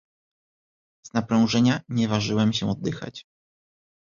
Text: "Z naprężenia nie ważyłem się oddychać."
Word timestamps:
"Z 1.05 1.13
naprężenia 1.13 1.81
nie 1.89 2.07
ważyłem 2.07 2.53
się 2.53 2.69
oddychać." 2.69 3.25